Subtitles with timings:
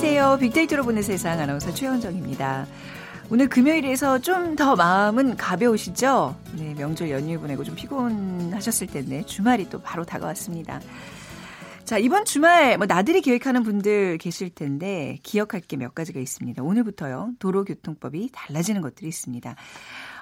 [0.00, 0.38] 안녕하세요.
[0.38, 2.68] 빅데이터로 보는 세상 아나운서 최현정입니다.
[3.30, 6.36] 오늘 금요일에서 좀 더 마음은 가벼우시죠?
[6.56, 10.80] 네, 명절 연휴 보내고 좀 피곤하셨을 텐데 주말이 또 바로 다가왔습니다.
[11.84, 16.62] 자, 이번 주말 뭐 나들이 계획하는 분들 계실 텐데 기억할 게 몇 가지가 있습니다.
[16.62, 17.32] 오늘부터요.
[17.40, 19.56] 도로교통법이 달라지는 것들이 있습니다.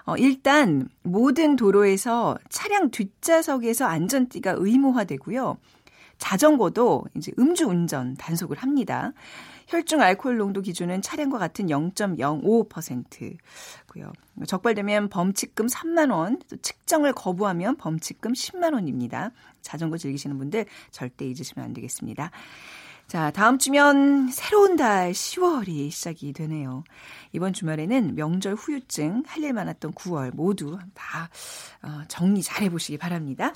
[0.07, 5.59] 어, 일단 모든 도로에서 차량 뒷좌석에서 안전띠가 의무화되고요.
[6.17, 9.13] 자전거도 이제 음주 운전 단속을 합니다.
[9.67, 14.13] 혈중 알코올 농도 기준은 차량과 같은 0.05%고요.
[14.47, 19.33] 적발되면 범칙금 3만 원, 또 측정을 거부하면 범칙금 10만 원입니다.
[19.63, 22.31] 자전거 즐기시는 분들 절대 잊으시면 안 되겠습니다.
[23.07, 26.83] 자, 다음 주면 새로운 달 10월이 시작이 되네요.
[27.33, 31.31] 이번 주말에는 명절 후유증, 할 일 많았던 9월 모두 다
[31.83, 33.53] 어, 정리 잘 해보시기 바랍니다.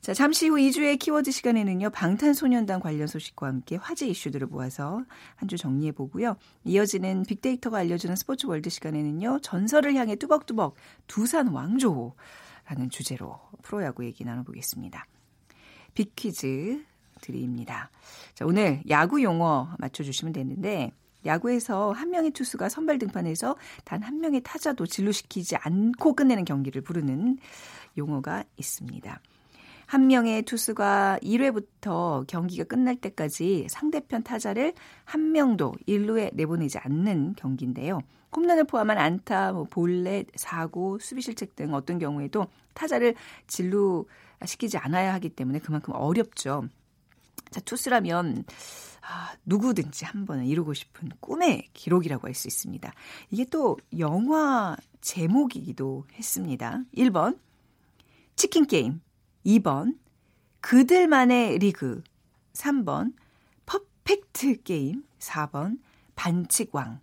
[0.00, 5.02] 자, 잠시 후 이 주의 키워드 시간에는요, 방탄소년단 관련 소식과 함께 화제 이슈들을 모아서
[5.34, 6.36] 한 주 정리해보고요.
[6.62, 10.76] 이어지는 빅데이터가 알려주는 스포츠 월드 시간에는요, 전설을 향해 뚜벅뚜벅
[11.08, 12.14] 두산 왕조라는
[12.90, 15.06] 주제로 프로야구 얘기 나눠보겠습니다.
[15.94, 16.84] 빅퀴즈
[17.22, 17.90] 드립니다.
[18.34, 20.92] 자, 오늘 야구 용어 맞춰주시면 되는데,
[21.24, 27.38] 야구에서 한 명의 투수가 선발 등판해서 단 한 명의 타자도 진루시키지 않고 끝내는 경기를 부르는
[27.96, 29.20] 용어가 있습니다.
[29.86, 34.72] 한 명의 투수가 1회부터 경기가 끝날 때까지 상대편 타자를
[35.04, 38.00] 한 명도 1루에 내보내지 않는 경기인데요.
[38.34, 43.14] 홈런을 포함한 안타, 뭐 볼넷, 사고, 수비 실책 등 어떤 경우에도 타자를
[43.46, 46.64] 진루시키지 않아야 하기 때문에 그만큼 어렵죠.
[47.52, 48.44] 자, 투수라면
[49.02, 52.92] 아, 누구든지 한 번은 이루고 싶은 꿈의 기록이라고 할 수 있습니다.
[53.30, 56.82] 이게 또 영화 제목이기도 했습니다.
[56.96, 57.38] 1번
[58.36, 59.00] 치킨 게임,
[59.44, 59.98] 2번
[60.60, 62.02] 그들만의 리그,
[62.54, 63.12] 3번
[63.66, 65.78] 퍼펙트 게임, 4번
[66.14, 67.00] 반칙왕.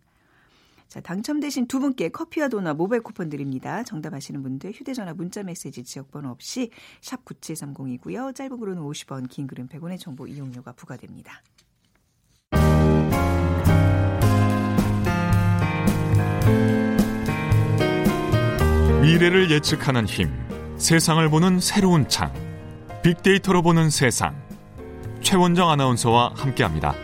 [0.89, 3.83] 자, 당첨되신 두 분께 커피와 도넛 모바일 쿠폰 드립니다.
[3.83, 8.33] 정답 아시는 분들 휴대전화 문자 메시지 지역번호 없이 샵 9730이고요.
[8.33, 11.43] 짧은 글은 50원, 긴 글은 100원의 정보 이용료가 부과됩니다.
[19.03, 20.29] 미래를 예측하는 힘,
[20.77, 22.33] 세상을 보는 새로운 창,
[23.03, 24.35] 빅데이터로 보는 세상.
[25.21, 26.95] 최원정 아나운서와 함께합니다.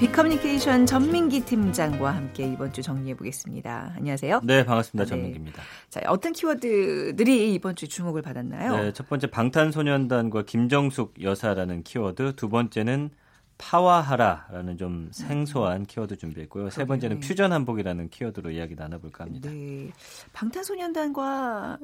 [0.00, 3.92] 빅커뮤니케이션 전민기 팀장과 함께 이번 주 정리해 보겠습니다.
[3.98, 4.40] 안녕하세요.
[4.44, 5.06] 네, 반갑습니다.
[5.06, 5.60] 전민기입니다.
[5.60, 5.68] 네.
[5.90, 8.76] 자, 어떤 키워드들이 이번 주 주목을 받았나요?
[8.76, 13.10] 네, 첫 번째 방탄소년단과 김정숙 여사라는 키워드, 두 번째는
[13.58, 16.70] 파와하라라는 좀 생소한 키워드 준비했고요.
[16.70, 19.50] 세 번째는 퓨전 한복이라는 키워드로 이야기 나눠볼까 합니다.
[19.50, 19.90] 네.
[20.32, 21.78] 방탄소년단과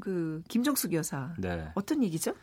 [0.00, 1.68] 그 김정숙 여사 네.
[1.74, 2.34] 어떤 얘기죠?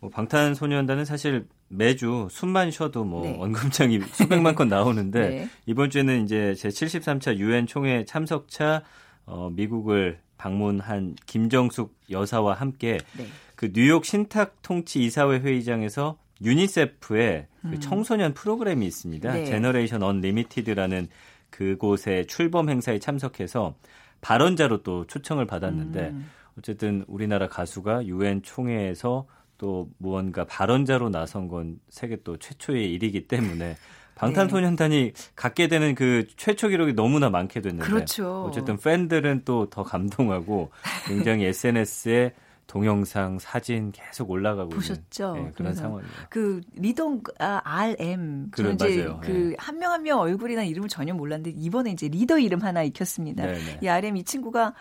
[0.00, 3.36] 뭐 방탄소년단은 사실 매주 숨만 쉬어도 뭐 네.
[3.38, 5.48] 언급장이 수백만 건 나오는데 네.
[5.66, 8.82] 이번 주에는 이제 제 73차 유엔 총회 참석차
[9.26, 13.26] 어, 미국을 방문한 김정숙 여사와 함께 네.
[13.56, 17.80] 그 뉴욕 신탁 통치 이사회 회의장에서 유니세프의 그 음.
[17.80, 19.32] 청소년 프로그램이 있습니다.
[19.32, 19.44] 네.
[19.44, 21.08] Generation Unlimited라는
[21.50, 23.74] 그곳의 출범 행사에 참석해서
[24.20, 26.30] 발언자로 또 초청을 받았는데 음.
[26.56, 29.26] 어쨌든 우리나라 가수가 유엔 총회에서
[29.58, 33.76] 또 무언가 발언자로 나선 건 세계 또 최초의 일이기 때문에
[34.14, 35.30] 방탄소년단이 네.
[35.36, 38.44] 갖게 되는 그 최초 기록이 너무나 많게 됐는데 그렇죠.
[38.48, 40.70] 어쨌든 팬들은 또 더 감동하고
[41.06, 42.34] 굉장히 SNS에
[42.66, 45.36] 동영상, 사진 계속 올라가고 보셨죠?
[45.36, 46.12] 있는 네, 그런 상황이에요.
[46.28, 49.92] 그 리더 아, RM 저는 이제 그 한 명 한명 네.
[49.94, 53.46] 한 명 얼굴이나 이름을 전혀 몰랐는데 이번에 이제 리더 이름 하나 익혔습니다.
[53.46, 53.58] 네네.
[53.58, 53.78] 네.
[53.82, 54.74] 이 RM 이 친구가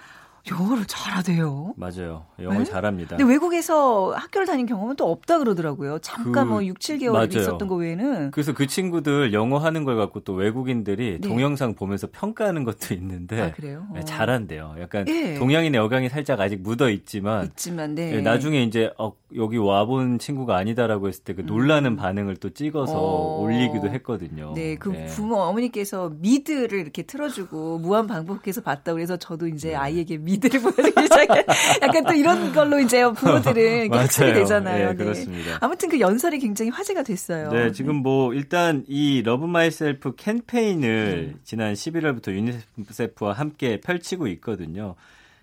[0.50, 1.74] 영어를 잘하대요.
[1.76, 2.26] 맞아요.
[2.42, 2.64] 영어 네?
[2.64, 3.18] 잘합니다.
[3.18, 6.00] 근데 외국에서 학교를 다닌 경험은 또 없다 그러더라고요.
[6.00, 7.28] 잠깐 그, 뭐 6, 7개월 맞아요.
[7.28, 8.32] 있었던 거 외에는.
[8.32, 11.28] 그래서 그 친구들 영어 하는 걸 갖고 또 외국인들이 네.
[11.28, 13.88] 동영상 보면서 평가하는 것도 있는데 아, 그래요?
[13.94, 14.76] 네, 잘한대요.
[14.80, 15.36] 약간 네.
[15.36, 18.12] 동양인의 어강이 살짝 아직 묻어 있지만 있지만 네.
[18.12, 18.22] 네.
[18.22, 21.96] 나중에 이제 어, 여기 와본 친구가 아니다라고 했을 때그 놀라는 음.
[21.96, 23.42] 반응을 또 찍어서 어.
[23.42, 24.54] 올리기도 했거든요.
[24.56, 25.06] 네, 그 네.
[25.08, 29.76] 부모 어머니께서 미드를 이렇게 틀어주고 무한 반복해서 봤다 그래서 저도 이제 네.
[29.76, 31.46] 아이에게 미드 를 보여주기 시작해.
[31.82, 34.90] 약간 또 이런 걸로 이제 부모들은 학습이 되잖아요.
[34.90, 35.58] 네, 그렇습니다.
[35.62, 37.50] 아무튼 그 연설이 굉장히 화제가 됐어요.
[37.52, 41.40] 네, 지금 뭐 일단 이 Love Myself 캠페인을 음.
[41.44, 44.96] 지난 11월부터 유니세프와 함께 펼치고 있거든요.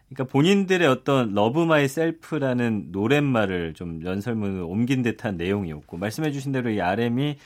[0.08, 6.80] 그러니까 본인들의 어떤 Love Myself라는 노랫말을 좀 연설문으로 옮긴 듯한 내용이었고 말씀해 주신 대로 이
[6.80, 7.36] RM이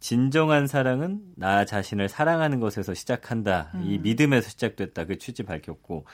[0.00, 3.70] 진정한 사랑은 나 자신을 사랑하는 것에서 시작한다.
[3.74, 3.84] 음.
[3.86, 5.04] 이 믿음에서 시작됐다.
[5.04, 6.06] 그 취지 밝혔고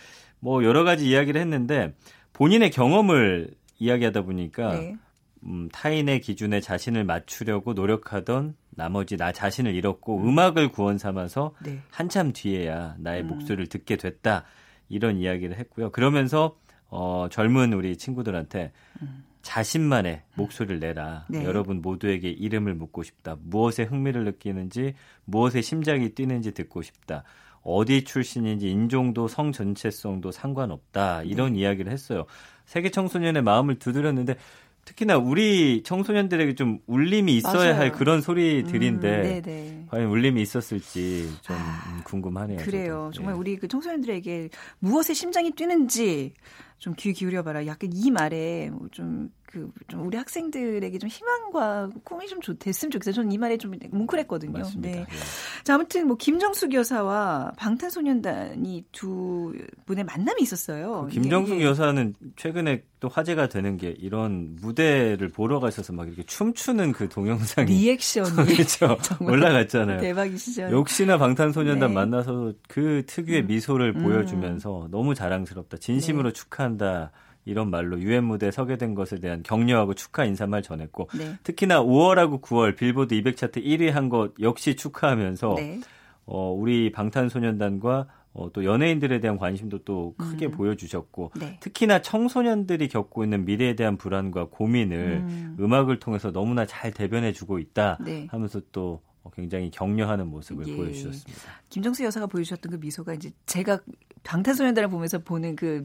[0.46, 1.92] 뭐 여러 가지 이야기를 했는데
[2.32, 3.50] 본인의 경험을
[3.80, 4.96] 이야기하다 보니까 네.
[5.42, 10.38] 음, 타인의 기준에 자신을 맞추려고 노력하던 나머지 나 자신을 잃었고 음.
[10.38, 11.80] 악을 구원 삼아서 네.
[11.90, 13.26] 한참 뒤에야 나의 음.
[13.26, 14.44] 목소리를 듣게 됐다
[14.88, 15.90] 이런 이야기를 했고요.
[15.90, 16.56] 그러면서
[16.90, 18.70] 어, 젊은 우리 친구들한테
[19.02, 19.24] 음.
[19.42, 21.24] 자신만의 목소리를 내라.
[21.28, 21.44] 네.
[21.44, 23.36] 여러분 모두에게 이름을 묻고 싶다.
[23.40, 24.94] 무엇에 흥미를 느끼는지,
[25.24, 27.22] 무엇에 심장이 뛰는지 듣고 싶다.
[27.66, 31.22] 어디 출신인지 인종도 성 전체성도 상관없다.
[31.24, 31.60] 이런 네.
[31.60, 32.24] 이야기를 했어요.
[32.64, 34.36] 세계 청소년의 마음을 두드렸는데
[34.84, 37.74] 특히나 우리 청소년들에게 좀 울림이 있어야 맞아요.
[37.74, 42.58] 할 그런 소리들인데 음, 과연 울림이 있었을지 좀 아, 궁금하네요.
[42.58, 43.10] 그래요.
[43.10, 43.12] 저도.
[43.12, 43.40] 정말 네.
[43.40, 44.48] 우리 그 청소년들에게
[44.78, 46.34] 무엇에 심장이 뛰는지
[46.78, 47.66] 좀 귀 기울여봐라.
[47.66, 53.14] 약간 이 말에 뭐좀 그, 좀 우리 학생들에게 좀 희망과 꿈이 좀 좋, 됐으면 좋겠어요.
[53.14, 54.52] 저는 이 말에 좀 뭉클했거든요.
[54.52, 54.90] 맞습니다.
[54.90, 55.00] 네.
[55.00, 55.62] 예.
[55.64, 59.54] 자, 아무튼 뭐 김정숙 여사와 방탄소년단이 두
[59.86, 61.04] 분의 만남이 있었어요.
[61.08, 61.64] 그 김정숙 예.
[61.64, 67.70] 여사는 최근에 또 화제가 되는 게 이런 무대를 보러 가셔서 막 이렇게 춤추는 그 동영상이
[67.70, 68.98] 리액션이 그렇죠.
[69.20, 70.00] 올라갔잖아요.
[70.00, 70.70] 대박이시죠.
[70.72, 71.94] 역시나 방탄소년단 네.
[71.94, 73.46] 만나서 그 특유의 음.
[73.46, 74.02] 미소를 음.
[74.02, 75.76] 보여주면서 너무 자랑스럽다.
[75.76, 76.32] 진심으로 네.
[76.32, 77.10] 축하 한다.
[77.46, 81.36] 이런 말로 유엔 무대에 서게 된 것에 대한 격려하고 축하 인사말 전했고 네.
[81.44, 85.80] 특히나 5월하고 9월 빌보드 200 차트 1위 한 것 역시 축하하면서 네.
[86.26, 90.50] 어, 우리 방탄소년단과 어, 또 연예인들에 대한 관심도 또 크게 음.
[90.50, 91.56] 보여주셨고 네.
[91.60, 95.24] 특히나 청소년들이 겪고 있는 미래에 대한 불안과 고민을
[95.58, 95.72] 음.
[95.72, 98.26] 악을 통해서 너무나 잘 대변해주고 있다 네.
[98.28, 99.00] 하면서 또
[99.34, 100.76] 굉장히 격려하는 모습을 예.
[100.76, 101.42] 보여주셨습니다.
[101.68, 103.80] 김정수 여사가 보여주셨던 그 미소가 이제 제가
[104.22, 105.82] 방탄소년단을 보면서 보는 그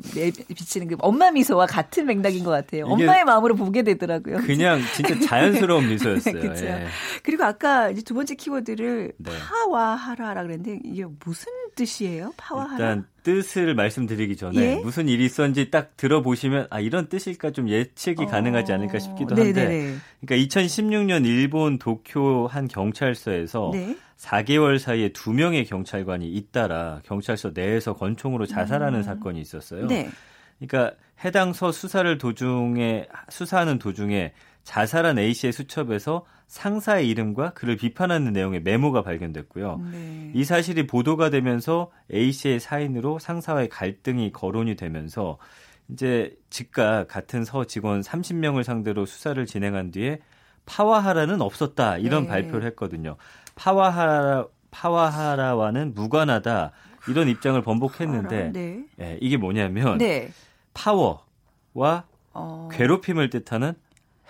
[0.48, 2.86] 비치는 그 엄마 미소와 같은 맥락인 것 같아요.
[2.86, 4.38] 엄마의 마음으로 보게 되더라고요.
[4.38, 6.40] 그냥 진짜 자연스러운 미소였어요.
[6.40, 6.66] 그렇죠.
[6.66, 6.88] 예.
[7.24, 9.32] 그리고 아까 이제 두 번째 키워드를 네.
[9.40, 12.34] 파와하라라 그랬는데 이게 무슨 뜻이에요?
[12.38, 12.74] 파와하라.
[12.74, 14.76] 일단 뜻을 말씀드리기 전에 예?
[14.76, 18.26] 무슨 일이 있었는지 딱 들어보시면 아 이런 뜻일까 좀 예측이 어...
[18.26, 19.96] 가능하지 않을까 싶기도 한데 네네네.
[20.22, 23.96] 그러니까 2016년 일본 도쿄 한 경찰서에서 네?
[24.18, 29.04] 4개월 사이에 두 명의 경찰관이 잇따라 경찰서 내에서 권총으로 자살하는 음.
[29.04, 29.88] 사건이 있었어요.
[29.88, 30.10] 네.
[30.60, 34.34] 그러니까 해당 서 수사를 도중에 수사하는 도중에
[34.64, 39.82] 자살한 A 씨의 수첩에서 상사의 이름과 그를 비판하는 내용의 메모가 발견됐고요.
[39.90, 40.32] 네.
[40.36, 45.38] 이 사실이 보도가 되면서 A 씨의 사인으로 상사와의 갈등이 거론이 되면서
[45.88, 50.20] 이제 즉각 같은 서 직원 30명을 상대로 수사를 진행한 뒤에
[50.66, 52.30] 파와하라는 없었다 이런 네.
[52.30, 53.16] 발표를 했거든요.
[53.56, 56.74] 파와하라 파와하라와는 무관하다
[57.08, 58.84] 이런 입장을 번복했는데 네.
[59.00, 60.30] 예, 이게 뭐냐면 네.
[60.74, 62.04] 파워와
[62.34, 62.68] 어...
[62.74, 63.74] 괴롭힘을 뜻하는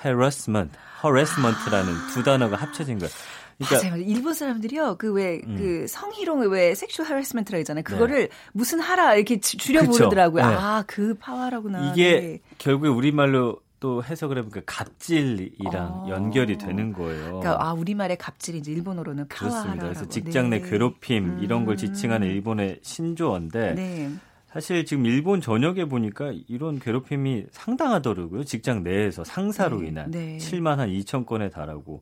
[0.03, 2.07] harassment, harassment라는 아...
[2.13, 3.11] 두 단어가 합쳐진 거예요.
[3.57, 4.01] 그러니까 맞아요.
[4.01, 4.95] 일본 사람들이요.
[4.97, 5.55] 그 왜그 음.
[5.57, 7.83] 그 성희롱을 왜 sexual harassment라 하잖아요.
[7.83, 8.35] 그거를 네.
[8.53, 10.47] 무슨 ハラ 이렇게 줄여 부르더라고요.
[10.47, 10.55] 네.
[10.55, 11.91] 아, 그 파와라구나.
[11.91, 12.39] 이게 네.
[12.57, 16.09] 결국에 우리말로 또 해석을 해보니까 갑질이랑 아.
[16.09, 17.39] 연결이 되는 거예요.
[17.39, 19.83] 그러니까 아 우리말의 갑질이 이제 일본어로는 그렇습니다.
[19.83, 20.69] 그래서 직장 내 네.
[20.69, 21.39] 괴롭힘 음.
[21.41, 24.11] 이런 걸 지칭하는 일본의 신조어인데 네.
[24.53, 28.43] 사실 지금 일본 전역에 보니까 이런 괴롭힘이 상당하더라고요.
[28.43, 29.87] 직장 내에서 상사로 네.
[29.87, 30.37] 인한 네.
[30.37, 32.01] 7만 한 2천 건에 달하고.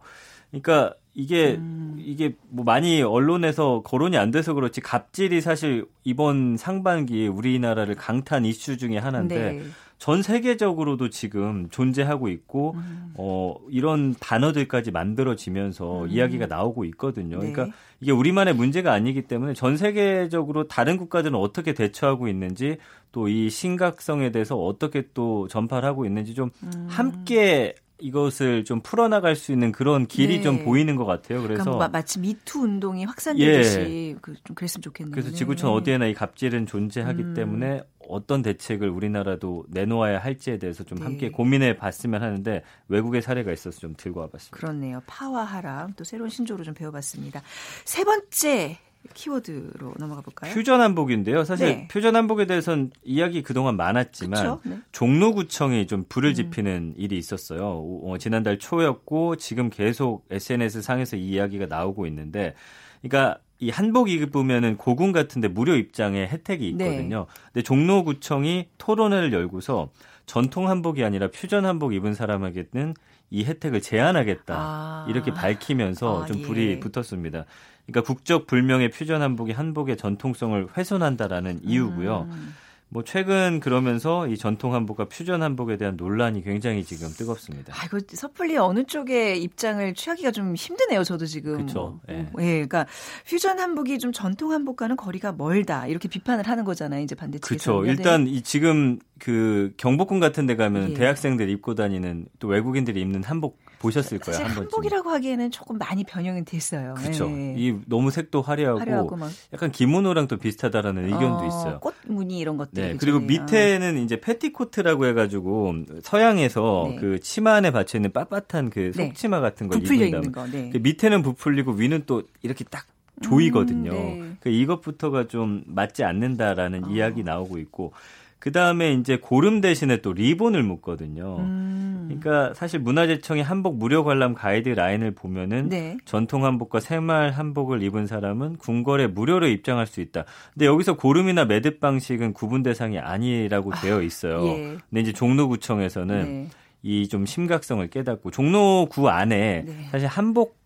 [0.49, 1.95] 그러니까 이게 음.
[1.99, 8.77] 이게 뭐 많이 언론에서 거론이 안 돼서 그렇지 갑질이 사실 이번 상반기에 우리나라를 강탄 이슈
[8.77, 9.63] 중에 하나인데 네.
[9.99, 13.13] 전 세계적으로도 지금 존재하고 있고 음.
[13.15, 16.09] 어 이런 단어들까지 만들어지면서 음.
[16.09, 17.39] 이야기가 나오고 있거든요.
[17.39, 17.51] 네.
[17.51, 22.77] 그러니까 이게 우리만의 문제가 아니기 때문에 전 세계적으로 다른 국가들은 어떻게 대처하고 있는지
[23.11, 26.87] 또 이 심각성에 대해서 어떻게 또 전파를 하고 있는지 좀 음.
[26.89, 30.41] 함께 이것을 좀 풀어나갈 수 있는 그런 길이 네.
[30.41, 31.41] 좀 보이는 것 같아요.
[31.41, 34.19] 그래서 그러니까 뭐 마치 미투 운동이 확산되듯이 예.
[34.21, 35.11] 그좀 그랬으면 좋겠네요.
[35.11, 35.75] 그래서 지구촌 네.
[35.75, 37.33] 어디에나 이 갑질은 존재하기 음.
[37.33, 41.03] 때문에 어떤 대책을 우리나라도 내놓아야 할지에 대해서 좀 네.
[41.03, 44.57] 함께 고민해 봤으면 하는데 외국의 사례가 있어서 좀 들고 와봤습니다.
[44.57, 45.01] 그렇네요.
[45.05, 47.41] 파와하라 또 새로운 신조로 좀 배워봤습니다.
[47.85, 48.79] 세 번째
[49.13, 50.53] 키워드로 넘어가 볼까요?
[50.53, 51.43] 퓨전 한복인데요.
[51.43, 51.87] 사실 네.
[51.89, 54.79] 퓨전 한복에 대해서는 이야기 그동안 많았지만 네.
[54.91, 56.33] 종로구청이 좀 불을 음.
[56.33, 56.93] 지피는 음.
[56.97, 57.61] 일이 있었어요.
[58.03, 62.55] 어, 지난달 초였고 지금 계속 SNS 상에서 이 이야기가 나오고 있는데
[63.01, 66.85] 그러니까 이 한복 입으면은 고궁 같은데 무료 입장에 혜택이 네.
[66.85, 67.27] 있거든요.
[67.27, 67.41] 네.
[67.53, 69.89] 근데 종로구청이 토론회를 열고서
[70.25, 72.93] 전통 한복이 아니라 퓨전 한복 입은 사람에게는
[73.31, 75.05] 이 혜택을 제한하겠다 아.
[75.09, 76.79] 이렇게 밝히면서 아, 좀 불이 예.
[76.79, 77.45] 붙었습니다.
[77.91, 82.27] 그러니까 국적 불명의 퓨전 한복이 한복의 전통성을 훼손한다라는 이유고요.
[82.31, 82.55] 음.
[82.91, 87.71] 뭐 최근 그러면서 이 전통 한복과 퓨전 한복에 대한 논란이 굉장히 지금 뜨겁습니다.
[87.75, 91.03] 아, 이거 섣불리 어느 쪽의 입장을 취하기가 좀 힘드네요.
[91.03, 91.57] 저도 지금.
[91.57, 91.99] 그렇죠.
[92.09, 92.27] 예.
[92.39, 92.87] 예, 그러니까
[93.27, 97.03] 퓨전 한복이 좀 전통 한복과는 거리가 멀다 이렇게 비판을 하는 거잖아요.
[97.03, 97.73] 이제 반대 측에서.
[97.73, 97.91] 그렇죠.
[97.91, 100.93] 일단 이 지금 그 경복궁 같은 데 가면 예.
[100.95, 104.43] 대학생들 입고 다니는 또 외국인들이 입는 한복 보셨을 거예요.
[104.43, 106.93] 한 한복이라고 하기에는 조금 많이 변형이 됐어요.
[106.95, 107.27] 그렇죠.
[107.27, 107.55] 네.
[107.57, 109.17] 이 너무 색도 화려하고, 화려하고
[109.53, 111.79] 약간 기모노랑 또 비슷하다라는 의견도 어, 있어요.
[111.79, 112.71] 꽃 무늬 이런 것들.
[112.73, 112.97] 네.
[112.97, 116.95] 그리고 밑에는 이제 패티코트라고 해가지고 서양에서 네.
[116.97, 119.07] 그 치마 안에 받쳐 있는 빳빳한 그 네.
[119.07, 120.31] 속치마 같은 걸 입는다.
[120.31, 120.47] 거.
[120.47, 120.69] 네.
[120.71, 122.85] 그 밑에는 부풀리고 위는 또 이렇게 딱
[123.21, 123.91] 조이거든요.
[123.91, 124.37] 음, 네.
[124.39, 126.89] 그 이것부터가 좀 맞지 않는다라는 어.
[126.89, 127.93] 이야기 나오고 있고
[128.39, 131.37] 그 다음에 이제 고름 대신에 또 리본을 묶거든요.
[131.39, 132.05] 음.
[132.07, 135.97] 그러니까 사실 문화재청의 한복 무료 관람 가이드 라인을 보면은 네.
[136.05, 140.25] 전통 한복과 새말 한복을 입은 사람은 궁궐에 무료로 입장할 수 있다.
[140.53, 144.47] 근데 여기서 고름이나 매듭 방식은 구분 대상이 아니라고 아, 되어 있어요.
[144.47, 144.77] 예.
[144.89, 146.47] 근데 이제 종로구청에서는 네.
[146.81, 149.87] 이좀 심각성을 깨닫고 종로구 안에 네.
[149.91, 150.58] 사실 한복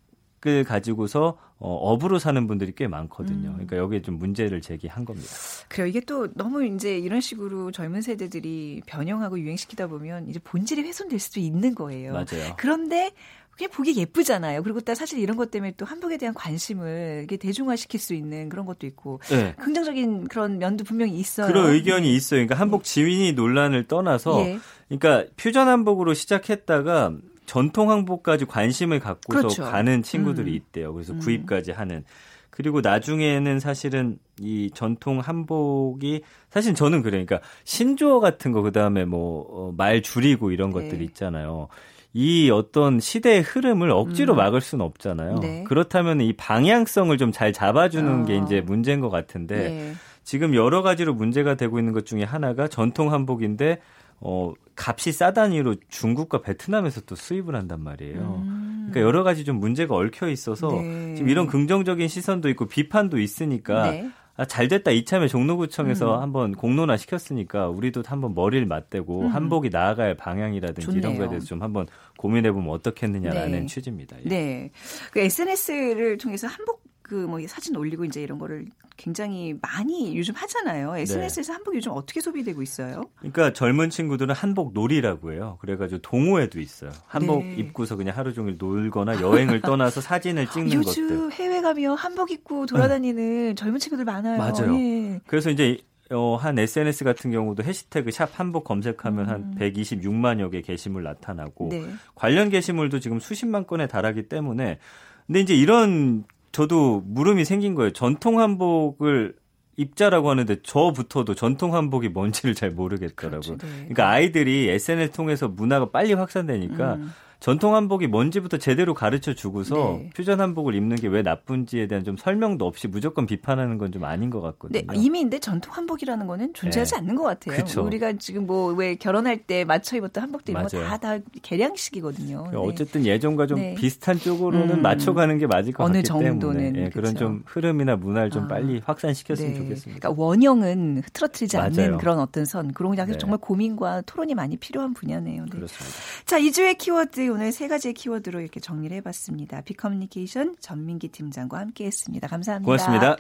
[0.46, 3.50] 을 가지고서 어, 업으로 사는 분들이 꽤 많거든요.
[3.50, 3.54] 음.
[3.54, 5.30] 그러니까 여기에 좀 문제를 제기한 겁니다.
[5.70, 5.88] 그래요.
[5.88, 11.40] 이게 또 너무 이제 이런 식으로 젊은 세대들이 변형하고 유행시키다 보면 이제 본질이 훼손될 수도
[11.40, 12.12] 있는 거예요.
[12.12, 12.56] 맞아요.
[12.58, 13.12] 그런데
[13.56, 14.64] 그냥 보기 예쁘잖아요.
[14.64, 18.66] 그리고 또 사실 이런 것 때문에 또 한복에 대한 관심을 이게 대중화시킬 수 있는 그런
[18.66, 19.54] 것도 있고 네.
[19.60, 21.48] 긍정적인 그런 면도 분명히 있어요.
[21.48, 22.40] 그런 의견이 있어요.
[22.40, 24.60] 그러니까 한복 지윈이 논란을 떠나서 예.
[24.90, 29.64] 그러니까 퓨전 한복으로 시작했다가 전통 항복까지 관심을 갖고서 그렇죠.
[29.64, 30.56] 가는 친구들이 음.
[30.56, 30.94] 있대요.
[30.94, 31.20] 그래서 음.
[31.20, 32.04] 구입까지 하는.
[32.50, 36.22] 그리고 나중에는 사실은 이 전통 한복이
[36.52, 37.24] 사실 저는 그래.
[37.26, 40.84] 그러니까 신조어 같은 거 그다음에 뭐말 어, 줄이고 이런 네.
[40.84, 41.68] 것들이 있잖아요.
[42.14, 44.38] 이 어떤 시대의 흐름을 억지로 음.
[44.38, 45.40] 막을 수는 없잖아요.
[45.40, 45.64] 네.
[45.64, 48.26] 그렇다면 이 방향성을 좀 잘 잡아주는 어.
[48.26, 49.94] 게 이제 문제인 것 같은데 네.
[50.24, 53.80] 지금 여러 가지로 문제가 되고 있는 것 중에 하나가 전통 한복인데
[54.20, 58.44] 어, 값이 싸다는 이유로 중국과 베트남에서 또 수입을 한단 말이에요.
[58.46, 58.88] 음.
[58.90, 61.16] 그러니까 여러 가지 좀 문제가 얽혀 있어서 네.
[61.16, 64.10] 지금 이런 긍정적인 시선도 있고 비판도 있으니까 네.
[64.36, 64.90] 아, 잘 됐다.
[64.90, 66.22] 이참에 종로구청에서 음.
[66.22, 69.28] 한번 공론화 시켰으니까 우리도 한번 머리를 맞대고 음.
[69.28, 71.00] 한복이 나아갈 방향이라든지 좋네요.
[71.00, 71.86] 이런 거에 대해서 좀 한번
[72.18, 73.66] 고민해 보면 어떻겠느냐라는 네.
[73.68, 74.18] 취지입니다.
[74.26, 74.30] 예.
[74.30, 74.72] 네.
[75.12, 76.83] 그 SNS를 통해서 한복
[77.14, 78.66] 그 뭐 사진 올리고 이제 이런 거를
[78.98, 80.98] 굉장히 많이 요즘 하잖아요.
[80.98, 81.56] SNS에서 네.
[81.56, 83.04] 한복 요즘 어떻게 소비되고 있어요?
[83.18, 85.58] 그러니까 젊은 친구들은 한복 놀이라고 해요.
[85.62, 86.92] 그래가지고 동호회도 있어요.
[87.06, 87.56] 한복 네.
[87.56, 91.04] 입고서 그냥 하루 종일 놀거나 여행을 떠나서 사진을 찍는 요즘 것들.
[91.04, 93.56] 요즘 해외 가면 한복 입고 돌아다니는 네.
[93.56, 94.38] 젊은 친구들 많아요.
[94.38, 94.74] 맞아요.
[94.76, 95.20] 예.
[95.28, 95.78] 그래서 이제
[96.12, 99.30] 어, 한 SNS 같은 경우도 해시태그 샵 한복 검색하면 음.
[99.30, 101.86] 한 126만여 개 게시물 나타나고 네.
[102.16, 104.80] 관련 게시물도 지금 수십만 건에 달하기 때문에
[105.26, 107.92] 근데 이제 이런 저도 물음이 생긴 거예요.
[107.92, 109.36] 전통 한복을
[109.76, 113.58] 입자라고 하는데 저부터도 전통 한복이 뭔지를 잘 모르겠더라고요.
[113.58, 113.74] 그렇죠, 네.
[113.80, 117.12] 그러니까 아이들이 SNS 통해서 문화가 빨리 확산되니까 음.
[117.44, 120.10] 전통 한복이 뭔지부터 제대로 가르쳐 주고서 네.
[120.16, 124.30] 퓨전 한복을 입는 게 왜 나쁜지에 대한 좀 설명도 없이 무조건 비판하는 건 좀 아닌
[124.30, 124.82] 것 같거든요.
[124.88, 126.98] 네, 이미 근데 전통 한복이라는 거는 존재하지 네.
[127.00, 127.58] 않는 것 같아요.
[127.58, 127.84] 그쵸.
[127.86, 132.48] 우리가 지금 뭐 왜 결혼할 때 맞춰 입었던 한복도 이런 거다다 다 개량식이거든요.
[132.52, 132.58] 네.
[132.58, 133.76] 어쨌든 예전과 좀 네.
[133.76, 134.82] 비슷한 쪽으로는 음.
[134.82, 138.48] 맞춰가는 게 맞을 것 같기 정도는 때문에 예, 그런 좀 흐름이나 문화를 좀 아.
[138.48, 139.58] 빨리 확산시켰으면 네.
[139.60, 140.00] 좋겠습니다.
[140.00, 141.68] 그러니까 원형은 흐트러뜨리지 맞아요.
[141.68, 143.18] 않는 그런 어떤 선 그런 게 네.
[143.18, 145.46] 정말 고민과 토론이 많이 필요한 분야네요.
[145.52, 145.98] 그렇습니다.
[146.26, 149.62] 자, 2주의 키워드 오늘 세 가지의 키워드로 이렇게 정리를 해봤습니다.
[149.62, 152.28] 비커뮤니케이션 전민기 팀장과 함께했습니다.
[152.28, 152.66] 감사합니다.
[152.66, 153.18] 고맙습니다.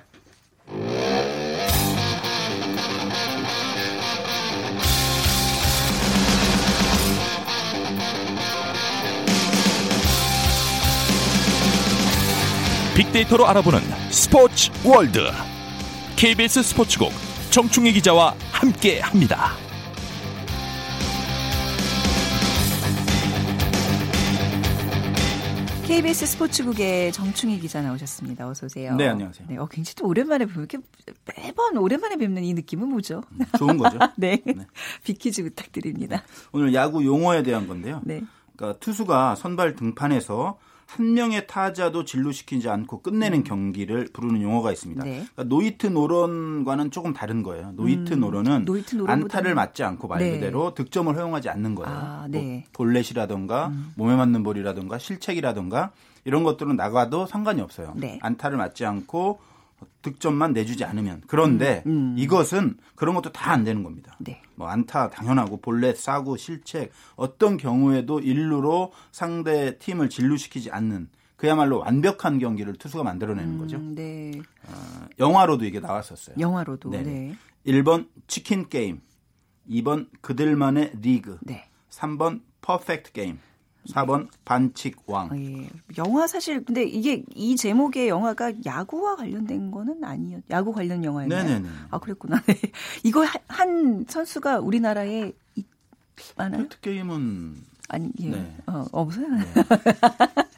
[12.95, 13.79] 빅데이터로 알아보는
[14.11, 15.21] 스포츠 월드
[16.17, 17.11] KBS 스포츠국
[17.49, 19.62] 정충희 기자와 함께합니다.
[25.85, 28.47] KBS 스포츠국의 정충희 기자 나오셨습니다.
[28.47, 28.95] 어서 오세요.
[28.95, 29.47] 네, 안녕하세요.
[29.49, 30.77] 네, 어, 굉장히 또 오랜만에 보 이렇게
[31.37, 33.21] 매번 오랜만에 뵙는 이 느낌은 뭐죠?
[33.33, 33.99] 음, 좋은 거죠.
[34.15, 34.41] 네.
[34.45, 34.65] 네.
[35.03, 36.23] 빅퀴즈 부탁드립니다.
[36.53, 38.01] 오늘 야구 용어에 대한 건데요.
[38.05, 38.23] 네.
[38.55, 43.43] 그러니까 투수가 선발 등판에서 한 명의 타자도 진루시키지 않고 끝내는 음.
[43.43, 45.03] 경기를 부르는 용어가 있습니다.
[45.03, 45.11] 네.
[45.11, 47.71] 그러니까 노히트 노런과는 조금 다른 거예요.
[47.75, 48.19] 노히트 음.
[48.19, 50.31] 노런은 노히트 안타를 맞지 않고 말 네.
[50.31, 51.95] 그대로 득점을 허용하지 않는 거예요.
[51.95, 52.41] 아, 네.
[52.41, 53.93] 뭐 볼넷이라던가 음.
[53.95, 55.91] 몸에 맞는 볼이라던가 실책이라던가
[56.25, 57.93] 이런 것들은 나가도 상관이 없어요.
[57.95, 58.19] 네.
[58.21, 59.39] 안타를 맞지 않고
[60.01, 62.15] 득점만 내주지 않으면 그런데 음, 음.
[62.17, 64.15] 이것은 그런 것도 다 안 되는 겁니다.
[64.19, 64.41] 네.
[64.55, 72.39] 뭐 안타 당연하고 볼넷 사구 실책 어떤 경우에도 일루로 상대 팀을 진루시키지 않는 그야말로 완벽한
[72.39, 73.77] 경기를 투수가 만들어내는 거죠.
[73.77, 74.31] 음, 네.
[74.67, 76.35] 어, 영화로도 이게 나왔었어요.
[76.39, 76.89] 영화로도.
[76.89, 77.03] 네.
[77.03, 77.35] 네.
[77.67, 79.01] 1번 치킨 게임,
[79.69, 81.65] 2번 그들만의 리그, 네.
[81.89, 83.39] 3번 퍼펙트 게임,
[83.87, 85.31] 4번 반칙 왕.
[85.31, 85.69] 어, 예.
[85.97, 90.43] 영화 사실 근데 이게 이 제목의 영화가 야구와 관련된 거는 아니었.
[90.49, 91.43] 야구 관련 영화였나요?
[91.43, 91.69] 네네네.
[91.91, 92.41] 아 그랬구나.
[92.47, 92.59] 네.
[93.03, 95.31] 이거 한 선수가 우리나라에
[96.37, 96.63] 많아요?
[96.63, 97.55] 퍼펙트 게임은
[97.89, 98.29] 아니 예.
[98.29, 98.57] 네.
[98.67, 99.27] 어, 없어요.
[99.27, 99.43] 네.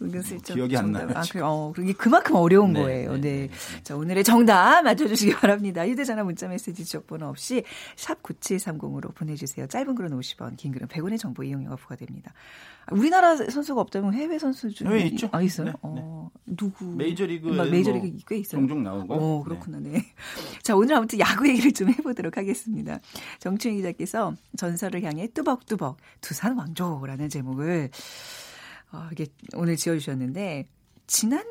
[0.00, 1.08] 은근슬쩍 기억이 안 나요.
[1.14, 3.12] 아, 그, 어, 그게 그만큼 어려운 네, 거예요.
[3.14, 3.46] 네, 네.
[3.48, 3.82] 네.
[3.82, 5.86] 자, 오늘의 정답 맞춰주시기 바랍니다.
[5.86, 7.62] 휴대전화 문자 메시지 지역번호 없이
[7.96, 9.66] 샵 9730으로 보내주세요.
[9.66, 12.32] 짧은 글은 50원, 긴 글은 100원의 정보 이용료가 부과됩니다.
[12.92, 15.28] 우리나라 선수가 없다면 해외 선수 중에 해외 있죠?
[15.32, 15.66] 아 있어요?
[15.66, 16.84] 네, 어, 누구?
[16.84, 18.60] 메이저리그 메이저리그 뭐 꽤 있어요.
[18.60, 19.14] 종종 나오고.
[19.14, 19.78] 어, 그렇구나.
[19.80, 20.04] 네.
[20.62, 23.00] 자, 오늘 아무튼 야구 얘기를 좀 해보도록 하겠습니다.
[23.40, 27.90] 정충희 기자께서 전설을 향해 뚜벅뚜벅 두산 왕조라는 제목을
[28.92, 30.66] 어, 이게 오늘 지어주셨는데
[31.06, 31.44] 지난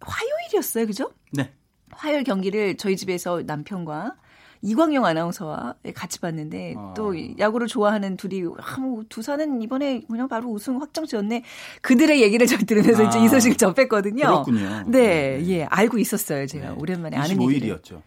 [0.00, 1.12] 화요일이었어요, 그죠?
[1.32, 1.52] 네.
[1.90, 4.16] 화요일 경기를 저희 집에서 남편과
[4.62, 6.94] 이광용 아나운서와 같이 봤는데 아.
[6.94, 11.44] 또 야구를 좋아하는 둘이 아, 뭐 두산은 이번에 그냥 바로 우승 확정 지었네.
[11.80, 13.08] 그들의 얘기를 저 들으면서 아.
[13.08, 14.22] 이제 이 소식을 접했거든요.
[14.22, 14.84] 그렇군요.
[14.86, 15.48] 네, 네.
[15.48, 16.46] 예, 알고 있었어요.
[16.46, 16.76] 제가 네.
[16.78, 18.02] 오랜만에 아는 25일이었죠.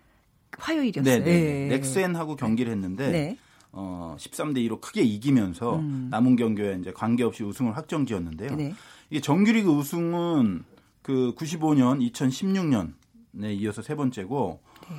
[0.57, 1.03] 화요일이었어요.
[1.03, 1.67] 네, 네.
[1.67, 1.77] 네.
[1.77, 3.37] 넥센하고 경기를 했는데 네.
[3.73, 6.07] 어, 13대 2로 크게 이기면서 음.
[6.11, 8.55] 남은 경기에 이제 관계없이 우승을 확정지었는데요.
[8.55, 8.73] 네.
[9.09, 10.63] 이게 정규리그 우승은
[11.01, 14.95] 그 95년, 2016년에 이어서 세 번째고 네.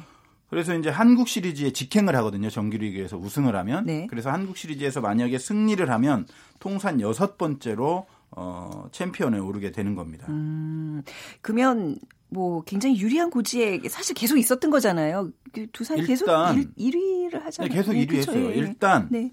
[0.51, 2.51] 그래서 이제 한국 시리즈에 직행을 하거든요.
[2.51, 3.87] 정규리그에서 우승을 하면.
[3.87, 4.07] 네.
[4.09, 6.27] 그래서 한국 시리즈에서 만약에 승리를 하면
[6.59, 10.27] 통산 여섯 번째로 어, 챔피언에 오르게 되는 겁니다.
[10.29, 11.03] 음,
[11.41, 11.97] 그러면
[12.35, 15.31] 뭐 굉장히 유리한 고지에 사실 계속 있었던 거잖아요.
[15.53, 17.69] 그 두산이 계속 1, 1위를 하잖아요.
[17.69, 18.51] 네, 계속 1위 네, 했어요.
[18.51, 18.55] 예.
[18.55, 19.31] 일단 네.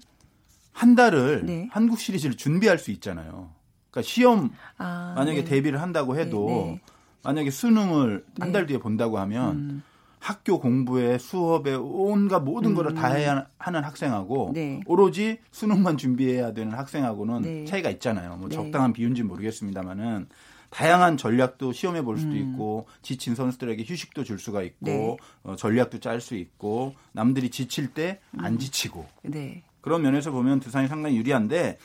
[0.70, 1.68] 한 달을 네.
[1.72, 3.50] 한국 시리즈를 준비할 수 있잖아요.
[3.90, 5.50] 그러니까 시험 아, 만약에 네.
[5.50, 6.80] 데뷔를 한다고 해도 네,
[7.24, 9.82] 만약에 수능을 한 달 뒤에 본다고 하면 음.
[10.20, 12.74] 학교 공부에 수업에 온갖 모든 음.
[12.76, 14.80] 거를 다 해야 하는 학생하고 네.
[14.86, 17.64] 오로지 수능만 준비해야 되는 학생하고는 네.
[17.64, 18.36] 차이가 있잖아요.
[18.36, 18.54] 뭐 네.
[18.54, 20.28] 적당한 비율인지 모르겠습니다만은
[20.72, 22.36] 다양한 전략도 시험해 볼 수도 음.
[22.36, 25.16] 있고 지친 선수들에게 휴식도 줄 수가 있고 네.
[25.44, 28.58] 어, 전략도 짤 수 있고 남들이 지칠 때 안 음.
[28.58, 29.62] 지치고 네.
[29.82, 31.78] 그런 면에서 보면 두산이 상당히 유리한데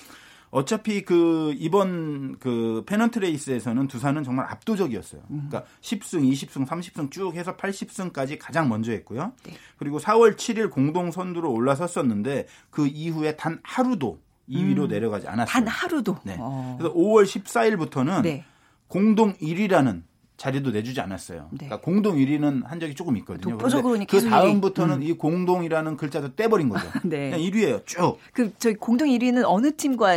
[0.50, 5.22] 어차피 그 이번 그 페넌트 레이스에서는 두산은 정말 압도적이었어요.
[5.32, 5.48] 음.
[5.50, 9.34] 그러니까 10승, 20승, 30승 쭉 해서 80승까지 가장 먼저 했고요.
[9.44, 9.54] 네.
[9.76, 14.20] 그리고 4월 7일 공동 선두로 올라섰었는데 그 이후에 단 하루도
[14.50, 14.88] 2위로 음.
[14.88, 15.46] 내려가지 않았어요.
[15.52, 16.20] 단 하루도.
[16.24, 16.38] 네.
[16.40, 16.78] 어.
[16.80, 18.46] 그래서 5월 14일부터는 네.
[18.88, 20.04] 공동 1위라는
[20.38, 21.50] 자리도 내주지 않았어요.
[21.52, 21.66] 네.
[21.66, 23.58] 그러니까 공동 1위는 한 적이 조금 있거든요.
[23.58, 25.04] 그런데 그 다음부터는 음.
[25.04, 26.88] 이 공동이라는 글자도 떼버린 거죠.
[27.04, 27.32] 네.
[27.32, 27.86] 그냥 1위예요.
[27.88, 28.20] 쭉.
[28.34, 30.14] 그 저희 공동 1위는 어느 팀과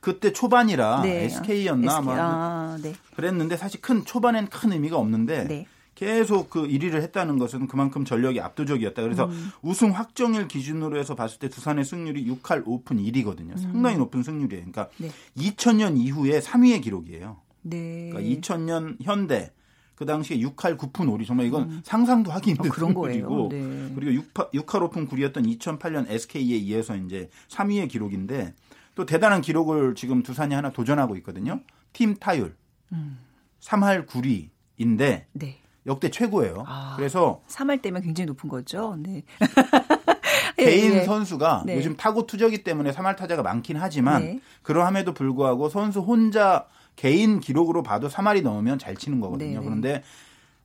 [0.00, 1.24] 그때 초반이라 네.
[1.24, 2.14] SK였나 SK.
[2.18, 2.94] 아, 네.
[3.14, 5.66] 그랬는데 사실 큰 초반엔 큰 의미가 없는데 네.
[5.94, 9.02] 계속 그 1위를 했다는 것은 그만큼 전력이 압도적이었다.
[9.02, 9.50] 그래서 음.
[9.60, 13.58] 우승 확정일 기준으로 해서 봤을 때 두산의 승률이 6할 오픈 1위거든요.
[13.58, 13.98] 상당히 음.
[13.98, 14.64] 높은 승률이에요.
[14.72, 14.88] 그러니까
[15.36, 17.36] 2000년 이후에 3위의 기록이에요.
[17.62, 18.10] 네.
[18.10, 19.52] 그러니까 2000년 현대
[19.94, 21.80] 그 당시에 6할 9푼 5리 정말 이건 음.
[21.84, 23.92] 상상도 하기 힘든 어, 그런 거이고 네.
[23.94, 28.54] 그리고 6, 6할 오픈 9리였던 2008년 SK에 이어서 이제 3위의 기록인데
[28.94, 31.60] 또 대단한 기록을 지금 두산이 하나 도전하고 있거든요.
[31.92, 32.56] 팀 타율
[32.92, 33.18] 음.
[33.60, 35.58] 3할 9리인데 네.
[35.86, 36.64] 역대 최고예요.
[36.66, 38.96] 아, 그래서 3할 때면 굉장히 높은 거죠.
[38.98, 39.22] 네.
[40.56, 41.04] 개인 네.
[41.04, 41.76] 선수가 네.
[41.76, 44.40] 요즘 타고 투적이 때문에 3할 타자가 많긴 하지만 네.
[44.62, 49.54] 그러함에도 불구하고 선수 혼자 개인 기록으로 봐도 3할이 넘으면 잘 치는 거거든요.
[49.54, 49.64] 네네.
[49.64, 50.02] 그런데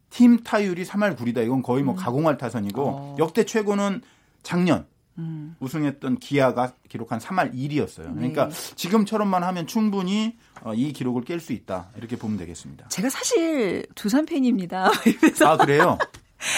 [0.09, 1.43] 팀 타율이 3할 9리다.
[1.43, 1.97] 이건 거의 뭐 음.
[1.97, 3.15] 가공할 타선이고 어.
[3.19, 4.01] 역대 최고는
[4.43, 4.85] 작년
[5.17, 5.55] 음.
[5.59, 8.13] 우승했던 기아가 기록한 3할 1위였어요.
[8.13, 8.75] 그러니까 네.
[8.75, 11.89] 지금처럼만 하면 충분히 어, 이 기록을 깰 수 있다.
[11.97, 12.87] 이렇게 보면 되겠습니다.
[12.89, 14.91] 제가 사실 두산 팬입니다.
[15.45, 15.97] 아, 그래요?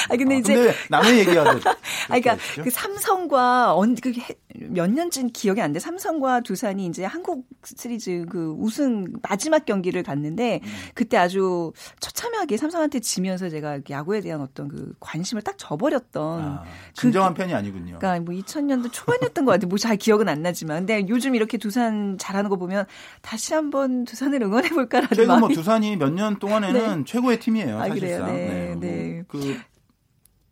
[0.10, 1.52] 아 근데 아, 이제 근데 남의 얘기하고
[2.10, 4.12] 아 그러니까 그 삼성과 언그
[4.56, 5.80] 몇 년쯤 기억이 안 돼.
[5.80, 10.70] 삼성과 두산이 이제 한국 시리즈 그 우승 마지막 경기를 갔는데 음.
[10.96, 16.64] 그때 아주 처참하게 삼성한테 지면서 제가 야구에 대한 어떤 그 관심을 딱 저버렸던 아,
[16.96, 18.00] 그 진정한 그, 팬이 아니군요.
[18.00, 19.68] 그러니까 뭐 2000년도 초반이었던 것 같아요.
[19.70, 22.86] 뭐 잘 기억은 안 나지만 근데 요즘 이렇게 두산 잘하는 거 보면
[23.22, 27.04] 다시 한번 두산을 응원해 볼까라는 최근 뭐 두산이 몇 년 동안에는 네.
[27.06, 27.80] 최고의 팀이에요.
[27.80, 28.26] 아, 사실상.
[28.26, 28.26] 그래요?
[28.26, 28.76] 네.
[28.76, 28.76] 네.
[28.80, 29.24] 네.
[29.28, 29.58] 그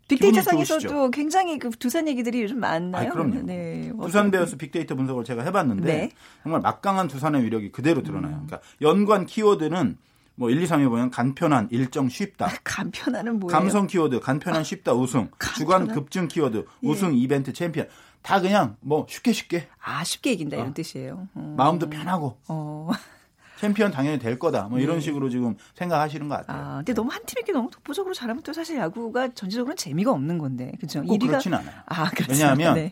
[0.07, 3.09] 빅데이터상에서도 굉장히 그 두산 얘기들이 요즘 많나요?
[3.09, 3.41] 아, 그럼요.
[3.43, 3.91] 네.
[4.01, 6.11] 두산 베어스 빅데이터 분석을 제가 해봤는데 네.
[6.43, 8.35] 정말 막강한 두산의 위력이 그대로 드러나요.
[8.35, 8.45] 음.
[8.47, 9.97] 그러니까 연관 키워드는
[10.35, 12.45] 뭐 1, 2, 3에 보면 간편한, 일정 쉽다.
[12.45, 13.59] 아, 간편한은 뭐예요?
[13.59, 15.29] 감성 키워드, 간편한 쉽다 우승.
[15.39, 15.55] 간편한?
[15.55, 16.87] 주간 급증 키워드, 예.
[16.87, 17.87] 우승 이벤트 챔피언.
[18.21, 19.67] 다 그냥 뭐 쉽게 쉽게.
[19.83, 20.59] 아 쉽게 이긴다 어.
[20.59, 21.27] 이런 뜻이에요.
[21.33, 21.55] 어.
[21.57, 22.37] 마음도 편하고.
[22.47, 22.89] 어.
[23.57, 24.67] 챔피언 당연히 될 거다.
[24.69, 25.01] 뭐 이런 네.
[25.01, 26.61] 식으로 지금 생각하시는 것 같아요.
[26.61, 30.71] 아, 근데 너무 한 팀에게 너무 독보적으로 잘하면 또 사실 야구가 전체적으로는 재미가 없는 건데.
[30.77, 31.01] 그렇죠?
[31.01, 31.75] 1위가 그렇진 않아요.
[31.87, 32.91] 아, 왜냐하면 네.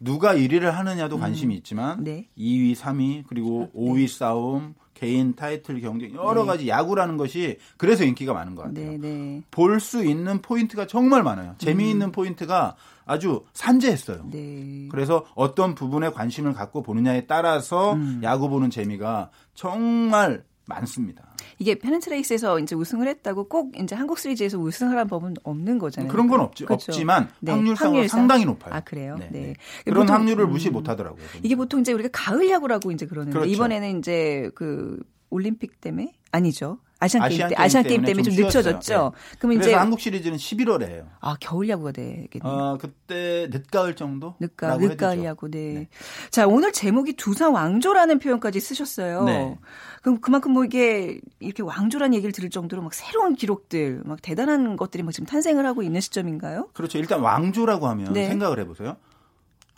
[0.00, 1.20] 누가 1위를 하느냐도 음.
[1.20, 2.28] 관심이 있지만 네.
[2.36, 6.46] 2위, 3위 그리고 5위 싸움 개인 타이틀 경쟁 여러 네.
[6.46, 8.90] 가지 야구라는 것이 그래서 인기가 많은 것 같아요.
[8.90, 9.42] 네, 네.
[9.50, 11.54] 볼 수 있는 포인트가 정말 많아요.
[11.56, 12.12] 재미있는 음.
[12.12, 14.26] 포인트가 아주 산재했어요.
[14.30, 14.88] 네.
[14.90, 18.20] 그래서 어떤 부분에 관심을 갖고 보느냐에 따라서 음.
[18.22, 21.34] 야구 보는 재미가 정말 많습니다.
[21.58, 26.10] 이게 페넌트레이스에서 이제 우승을 했다고 꼭 이제 한국 시리즈에서 우승하라는 법은 없는 거잖아요.
[26.10, 26.64] 그런 건 없죠.
[26.66, 26.92] 그렇죠.
[26.92, 27.52] 없지만 네.
[27.52, 28.74] 확률상 확률상 상당히 높아요.
[28.74, 29.16] 아 그래요?
[29.18, 29.28] 네.
[29.30, 29.54] 네.
[29.84, 30.74] 그런 보통, 확률을 무시 음.
[30.74, 31.22] 못하더라고요.
[31.42, 33.52] 이게 보통 이제 우리가 가을 야구라고 이제 그러는데 그렇죠.
[33.52, 36.78] 이번에는 이제 그 올림픽 때문에 아니죠.
[37.00, 39.12] 아시안 게임 때 아시안 게임 때문에 좀, 좀 늦춰졌죠.
[39.14, 39.36] 네.
[39.38, 41.08] 그러면 이제 한국 시리즈는 11월에 해요.
[41.20, 42.30] 아 겨울 야구가 되겠네요.
[42.44, 44.34] 어, 그때 늦가을 정도?
[44.38, 45.50] 늦가 늦가을 야구.
[45.50, 45.72] 네.
[45.72, 45.88] 네.
[46.30, 49.24] 자 오늘 제목이 두산 왕조라는 표현까지 쓰셨어요.
[49.24, 49.58] 네.
[50.02, 55.02] 그럼 그만큼 뭐 이게 이렇게 왕조라는 얘기를 들을 정도로 막 새로운 기록들, 막 대단한 것들이
[55.02, 56.68] 막 지금 탄생을 하고 있는 시점인가요?
[56.74, 56.98] 그렇죠.
[56.98, 58.28] 일단 왕조라고 하면 네.
[58.28, 58.96] 생각을 해보세요.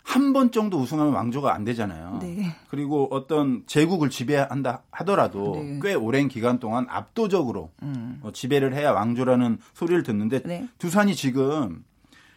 [0.03, 2.19] 한 번 정도 우승하면 왕조가 안 되잖아요.
[2.21, 2.55] 네.
[2.69, 5.79] 그리고 어떤 제국을 지배한다 하더라도 네.
[5.81, 8.19] 꽤 오랜 기간 동안 압도적으로 음.
[8.21, 10.67] 어, 지배를 해야 왕조라는 소리를 듣는데 네.
[10.77, 11.83] 두산이 지금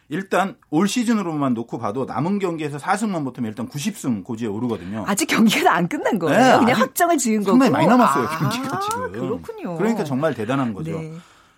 [0.09, 5.03] 일단 올 시즌으로만 놓고 봐도 남은 경기에서 4승만 못하면 일단 90승 고지에 오르거든요.
[5.05, 6.39] 아직 경기가 안 끝난 거예요.
[6.39, 7.51] 네, 그냥 확정을 지은 거고.
[7.51, 9.11] 상당히 많이 남았어요, 아, 경기가 지금.
[9.11, 9.75] 그렇군요.
[9.77, 10.91] 그러니까 정말 대단한 거죠.
[10.97, 11.11] 네.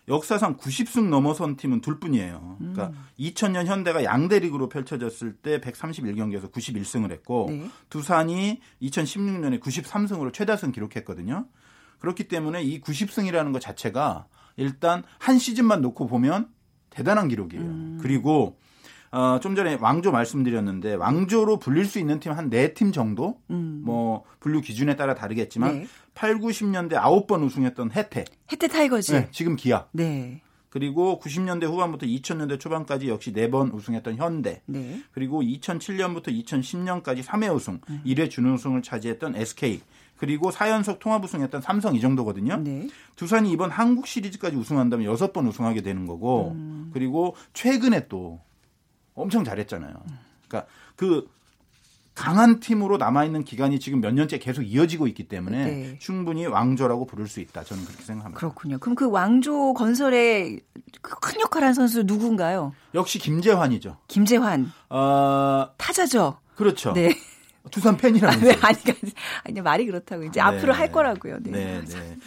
[0.09, 2.55] 역사상 90승 넘어선 팀은 둘 뿐이에요.
[2.57, 3.05] 그러니까 음.
[3.19, 7.69] 2000년 현대가 양대 리그로 펼쳐졌을 때 131경기에서 91승을 했고 네.
[7.89, 11.47] 두산이 2016년에 93승으로 최다승 기록했거든요.
[11.99, 16.49] 그렇기 때문에 이 90승이라는 것 자체가 일단 한 시즌만 놓고 보면
[16.89, 17.63] 대단한 기록이에요.
[17.63, 17.99] 음.
[18.01, 18.57] 그리고
[19.11, 23.81] 어, 좀 전에 왕조 말씀드렸는데 왕조로 불릴 수 있는 팀 한 네 팀 정도 음.
[23.83, 25.87] 뭐 분류 기준에 따라 다르겠지만 네.
[26.13, 28.25] 8, 90년대 9번 우승했던 해태.
[28.51, 29.11] 해태 타이거즈.
[29.13, 29.85] 네, 지금 기아.
[29.93, 30.41] 네.
[30.69, 34.61] 그리고 90년대 후반부터 2000년대 초반까지 역시 4번 우승했던 현대.
[34.67, 35.01] 네.
[35.11, 38.01] 그리고 2007년부터 2010년까지 3회 우승, 음.
[38.05, 39.81] 1회 준우승을 차지했던 SK.
[40.17, 42.57] 그리고 4연속 통합 우승했던 삼성 이 정도거든요.
[42.57, 42.87] 네.
[43.15, 46.51] 두산이 이번 한국 시리즈까지 우승한다면 6번 우승하게 되는 거고.
[46.51, 46.91] 음.
[46.93, 48.39] 그리고 최근에 또
[49.21, 49.93] 엄청 잘했잖아요.
[50.47, 51.29] 그러니까 그
[52.15, 55.99] 강한 팀으로 남아있는 기간이 지금 몇 년째 계속 이어지고 있기 때문에 네.
[55.99, 57.63] 충분히 왕조라고 부를 수 있다.
[57.63, 58.37] 저는 그렇게 생각합니다.
[58.37, 58.77] 그렇군요.
[58.79, 60.59] 그럼 그 왕조 건설에
[61.01, 62.73] 큰 역할을 한 선수 누군가요?
[62.93, 63.97] 역시 김재환이죠.
[64.07, 64.69] 김재환.
[64.89, 65.69] 어...
[65.77, 66.39] 타자죠.
[66.55, 66.91] 그렇죠.
[66.91, 67.15] 네.
[67.71, 68.49] 두산 팬이라면서.
[68.49, 69.13] 아, 네, 아니,
[69.45, 70.23] 아니, 말이 그렇다고.
[70.23, 70.41] 이제 네.
[70.41, 71.37] 앞으로 할 거라고요.
[71.41, 71.51] 네.
[71.51, 72.17] 네, 네.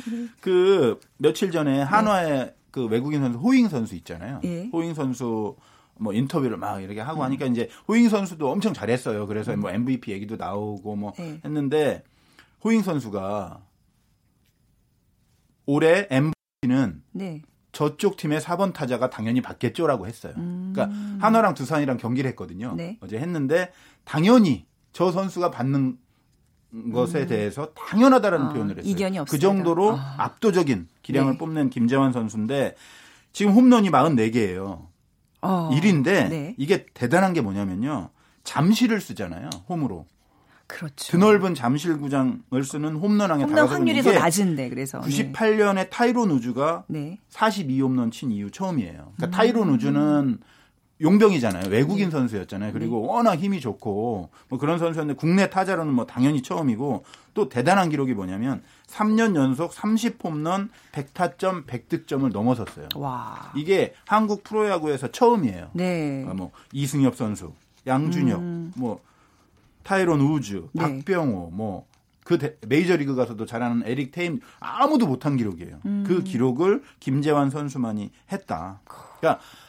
[0.40, 2.54] 그 며칠 전에 한화의 네.
[2.70, 4.40] 그 외국인 선수 호잉 선수 있잖아요.
[4.44, 4.70] 예.
[4.72, 5.56] 호잉 선수
[6.02, 7.24] 뭐 인터뷰를 막 이렇게 하고 음.
[7.24, 9.26] 하니까 이제 호잉 선수도 엄청 잘했어요.
[9.26, 11.40] 그래서 뭐 MVP 얘기도 나오고 뭐 네.
[11.44, 12.02] 했는데
[12.64, 13.62] 호잉 선수가
[15.66, 17.42] 올해 MVP는 네.
[17.70, 20.34] 저쪽 팀의 4번 타자가 당연히 받겠죠라고 했어요.
[20.36, 20.72] 음.
[20.74, 22.74] 그러니까 한화랑 두산이랑 경기를 했거든요.
[22.76, 22.98] 네.
[23.00, 23.72] 어제 했는데
[24.04, 25.98] 당연히 저 선수가 받는
[26.92, 27.26] 것에 음.
[27.26, 28.90] 대해서 당연하다라는 어, 표현을 했어요.
[28.90, 29.30] 이견이 없습니다.
[29.30, 30.14] 그 정도로 아.
[30.18, 31.38] 압도적인 기량을 네.
[31.38, 32.74] 뽐낸 김재환 선수인데
[33.32, 34.91] 지금 홈런이 44개예요.
[35.42, 35.70] 어.
[35.72, 36.54] 일인데 네.
[36.56, 38.10] 이게 대단한 게 뭐냐면요.
[38.44, 39.50] 잠실을 쓰잖아요.
[39.68, 40.06] 홈으로.
[40.66, 41.12] 그렇죠.
[41.12, 45.88] 드넓은 잠실 구장을 쓰는 홈런왕에 홈런 확률이 더 낮은데 그래서 98년에 네.
[45.90, 47.20] 타이론 우주가 네.
[47.30, 49.12] 42홈런 친 이후 처음이에요.
[49.16, 49.30] 그러니까 음.
[49.30, 50.38] 타이론 우주는
[51.02, 51.68] 용병이잖아요.
[51.68, 52.10] 외국인 네.
[52.10, 52.72] 선수였잖아요.
[52.72, 53.08] 그리고 네.
[53.08, 58.62] 워낙 힘이 좋고 뭐 그런 선수였는데 국내 타자로는 뭐 당연히 처음이고 또 대단한 기록이 뭐냐면
[58.86, 62.88] 3년 연속 30홈런 100타점 100득점을 넘어섰어요.
[62.94, 63.52] 와.
[63.56, 65.70] 이게 한국 프로야구에서 처음이에요.
[65.72, 66.08] 네.
[66.08, 67.52] 그러니까 뭐 이승엽 선수,
[67.86, 68.72] 양준혁, 음.
[68.76, 69.00] 뭐
[69.82, 70.82] 타이론 우즈, 네.
[70.82, 75.80] 박병호, 뭐그 메이저리그 가서도 잘하는 에릭 테임 아무도 못한 기록이에요.
[75.86, 76.04] 음.
[76.06, 78.80] 그 기록을 김재환 선수만이 했다.
[78.84, 79.61] 그러니까 네.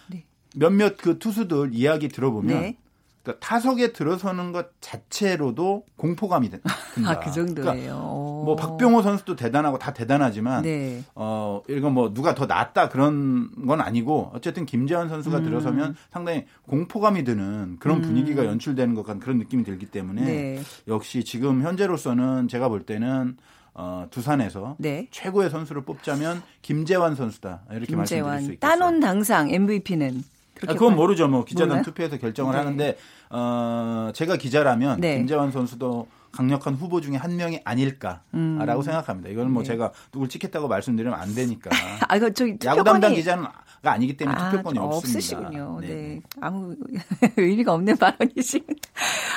[0.53, 2.77] 몇몇 그 투수들 이야기 들어보면 네.
[3.23, 6.69] 그러니까 타석에 들어서는 것 자체로도 공포감이 든다.
[7.05, 7.71] 아, 그 정도예요.
[7.71, 11.01] 그러니까 뭐 박병호 선수도 대단하고 다 대단하지만 네.
[11.15, 15.43] 어 이건 뭐 누가 더 낫다 그런 건 아니고 어쨌든 김재환 선수가 음.
[15.45, 18.01] 들어서면 상당히 공포감이 드는 그런 음.
[18.01, 20.61] 분위기가 연출되는 것 같은 그런 느낌이 들기 때문에 네.
[20.89, 23.37] 역시 지금 현재로서는 제가 볼 때는
[23.75, 25.07] 어, 두산에서 네.
[25.11, 27.97] 최고의 선수를 뽑자면 김재환 선수다 이렇게 김재환.
[27.97, 28.59] 말씀드릴 수 있겠어요.
[28.59, 30.23] 따논 당상 MVP는
[30.67, 31.27] 아, 그건 모르죠.
[31.27, 31.83] 뭐 기자단 몰라요?
[31.83, 32.57] 투표해서 결정을 네.
[32.57, 32.97] 하는데
[33.29, 35.17] 어 제가 기자라면 네.
[35.17, 38.81] 김재환 선수도 강력한 후보 중에 한 명이 아닐까라고 음.
[38.81, 39.29] 생각합니다.
[39.29, 39.67] 이거는 뭐 네.
[39.67, 41.69] 제가 누굴 찍겠다고 말씀드리면 안 되니까.
[42.07, 43.45] 아, 이거 저 야구 담당 기자는
[43.91, 45.17] 아니기 때문에 아, 투표권이 없습니다.
[45.17, 45.79] 없으시군요.
[45.81, 45.87] 네.
[45.87, 46.21] 네.
[46.39, 46.75] 아무
[47.37, 48.75] 의미가 없는 발언이시군.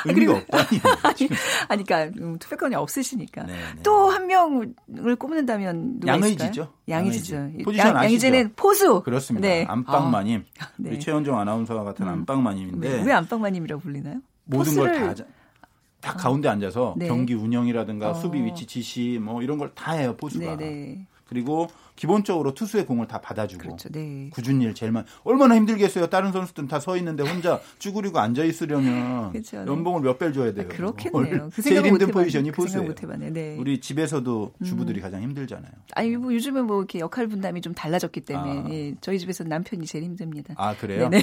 [0.06, 0.58] 의미가 없다.
[1.68, 3.44] 아니, 그러니까 음, 투표권이 없으시니까.
[3.44, 3.82] 네, 네.
[3.82, 6.72] 또한 명을 꼽는다면 누가 양의지죠.
[6.88, 7.36] 양의지죠.
[7.36, 7.64] 양의지.
[7.64, 9.02] 포지션 양, 양의지는 포수.
[9.02, 9.46] 그렇습니다.
[9.46, 9.64] 네.
[9.68, 10.44] 안방마님.
[10.60, 10.98] 아, 네.
[10.98, 12.12] 최현정 아나운서와 같은 음.
[12.12, 14.20] 안방마님인데 왜 안방마님이라고 불리나요?
[14.44, 15.00] 모든 포스를...
[15.00, 15.24] 걸다
[16.06, 16.16] 다 어.
[16.16, 17.08] 가운데 앉아서 네.
[17.08, 18.14] 경기 운영이라든가 어.
[18.14, 20.56] 수비 위치 지시 뭐 이런 걸 다 해요 포수가.
[20.56, 21.06] 네네.
[21.28, 21.66] 그리고
[21.96, 24.28] 기본적으로 투수의 공을 다 받아주고 그렇죠, 네.
[24.30, 26.06] 굳은 일 제일 많이 얼마나 힘들겠어요.
[26.06, 29.66] 다른 선수들은 다 서 있는데 혼자 쭈그리고 앉아 있으려면 그렇죠, 네.
[29.66, 30.68] 연봉을 몇 배를 줘야 돼요.
[30.70, 31.50] 아, 그렇겠네요.
[31.52, 32.94] 그 제일 힘든 포지션이 그 포수예요.
[33.32, 33.56] 네.
[33.58, 35.02] 우리 집에서도 주부들이 음.
[35.02, 35.72] 가장 힘들잖아요.
[35.96, 38.70] 아니 뭐 요즘은 뭐 이렇게 역할 분담이 좀 달라졌기 때문에 아.
[38.70, 40.54] 예, 저희 집에서 남편이 제일 힘듭니다.
[40.56, 41.08] 아 그래요?
[41.08, 41.22] 네.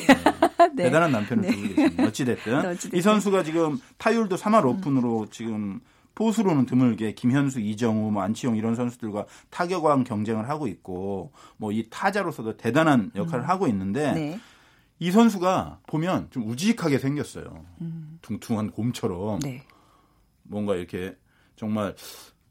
[0.75, 0.83] 네.
[0.83, 2.03] 대단한 남편을 두고 계십니다.
[2.05, 5.27] 어찌됐든 이 선수가 지금 타율도 3할 오픈으로 음.
[5.31, 5.79] 지금
[6.15, 12.57] 포수로는 드물게 김현수, 이정우, 뭐 안치용 이런 선수들과 타격왕 경쟁을 하고 있고 뭐 이 타자로서도
[12.57, 13.49] 대단한 역할을 음.
[13.49, 14.39] 하고 있는데 네.
[14.99, 17.65] 이 선수가 보면 좀 우직하게 생겼어요.
[17.81, 18.19] 음.
[18.21, 19.63] 둥퉁한 곰처럼 네.
[20.43, 21.15] 뭔가 이렇게
[21.55, 21.95] 정말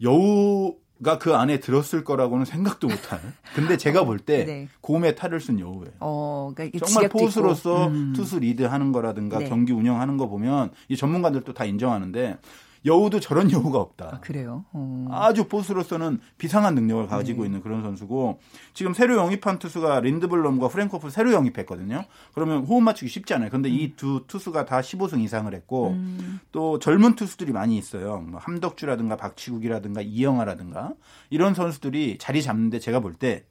[0.02, 3.20] 여우 가그 안에 들었을 거라고는 생각도 못할.
[3.54, 4.68] 근데 제가 볼때 네.
[4.80, 5.92] 곰의 탈을 쓴 여우예요.
[6.00, 8.12] 어, 그러니까 정말 포수로서 음.
[8.14, 9.48] 투수 리드하는 거라든가 네.
[9.48, 12.38] 경기 운영하는 거 보면 이 전문가들도 다 인정하는데
[12.84, 14.10] 여우도 저런 여우가 없다.
[14.14, 14.64] 아, 그래요?
[14.72, 15.06] 어.
[15.10, 17.46] 아주 보스로서는 비상한 능력을 가지고 네.
[17.46, 18.40] 있는 그런 선수고
[18.74, 22.04] 지금 새로 영입한 투수가 린드블럼과 프랭코프 새로 영입했거든요.
[22.34, 23.50] 그러면 호흡 맞추기 쉽지 않아요.
[23.50, 23.74] 근데 음.
[23.74, 26.40] 이두 투수가 다 15승 이상을 했고 음.
[26.50, 28.18] 또 젊은 투수들이 많이 있어요.
[28.20, 30.94] 뭐 함덕주라든가 박치국이라든가 이영하라든가
[31.30, 33.44] 이런 선수들이 자리 잡는데 제가 볼 때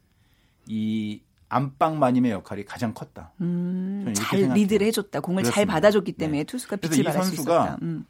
[0.68, 3.32] 이 안방 마님의 역할이 가장 컸다.
[3.42, 4.54] 음, 잘 생각해요.
[4.54, 5.20] 리드를 해줬다.
[5.20, 5.56] 공을 그렇습니다.
[5.56, 6.44] 잘 받아줬기 때문에 네.
[6.46, 7.78] 투수가 빛을 발할 수 있었다.
[7.82, 8.06] 음.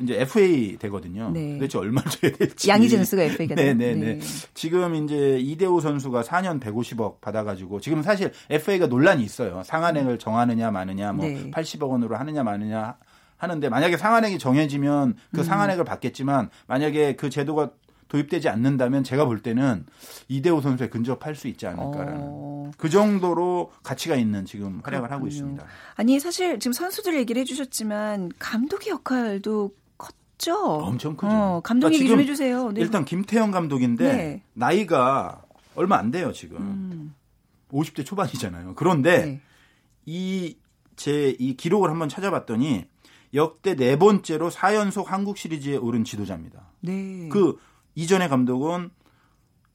[0.00, 1.30] 이제 FA 되거든요.
[1.30, 1.54] 네.
[1.54, 2.68] 도대체 얼마를 줘야 될지.
[2.88, 3.74] 선수가 FA가 돼요.
[3.74, 4.14] 네네네.
[4.14, 4.20] 네.
[4.54, 9.62] 지금 이제 이대호 선수가 4년 150억 받아가지고 지금 사실 FA가 논란이 있어요.
[9.64, 11.50] 상한액을 정하느냐 마느냐, 뭐 네.
[11.50, 12.96] 80억 원으로 하느냐 마느냐
[13.36, 15.44] 하는데 만약에 상한액이 정해지면 그 음.
[15.44, 17.70] 상한액을 받겠지만 만약에 그 제도가
[18.08, 19.84] 도입되지 않는다면 제가 볼 때는
[20.28, 22.70] 이대호 선수에 근접할 수 있지 않을까라는 어.
[22.76, 25.14] 그 정도로 가치가 있는 지금 활약을 그렇군요.
[25.14, 25.64] 하고 있습니다.
[25.96, 30.54] 아니 사실 지금 선수들 얘기를 해주셨지만 감독의 역할도 컸죠.
[30.56, 31.32] 엄청 크죠.
[31.32, 32.72] 어, 감독 그러니까 얘기 좀 해주세요.
[32.72, 32.80] 네.
[32.80, 34.42] 일단 김태형 감독인데 네.
[34.54, 35.42] 나이가
[35.74, 36.58] 얼마 안 돼요 지금.
[36.58, 37.14] 음.
[37.72, 38.74] 50대 초반이잖아요.
[38.76, 39.40] 그런데 네.
[40.06, 42.86] 이제 이 기록을 한번 찾아봤더니
[43.34, 46.70] 역대 네 번째로 4연속 한국 시리즈에 오른 지도자입니다.
[46.80, 47.28] 네.
[47.30, 47.58] 그
[47.96, 48.90] 이전의 감독은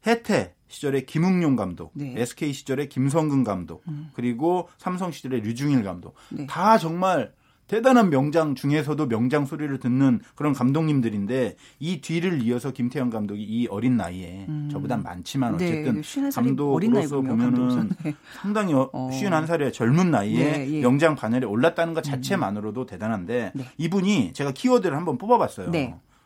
[0.07, 2.13] 해태 시절의 김웅용 감독, 네.
[2.15, 4.09] SK 시절의 김성근 감독, 음.
[4.13, 6.15] 그리고 삼성 시절의 류중일 감독.
[6.29, 6.47] 네.
[6.47, 7.33] 다 정말
[7.67, 13.95] 대단한 명장 중에서도 명장 소리를 듣는 그런 감독님들인데 이 뒤를 이어서 김태형 감독이 이 어린
[13.95, 14.67] 나이에 음.
[14.69, 18.13] 저보다 많지만 네, 어쨌든 네, 감독으로서 보면은 네.
[18.41, 18.89] 상당히 어.
[18.91, 20.81] 51살의 젊은 나이에 네, 예.
[20.81, 22.85] 명장 반열에 올랐다는 것 자체만으로도 음.
[22.87, 23.65] 대단한데 네.
[23.77, 25.71] 이분이 제가 키워드를 한번 뽑아봤어요.